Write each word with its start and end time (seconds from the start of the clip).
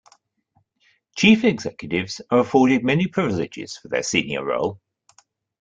Chief 1.15 1.43
executives 1.43 2.21
are 2.31 2.39
afforded 2.39 2.83
many 2.83 3.05
privileges 3.05 3.77
for 3.77 3.87
their 3.89 4.01
senior 4.01 4.43
role. 4.43 4.81